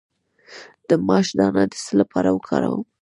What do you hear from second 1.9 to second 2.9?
لپاره وکاروم؟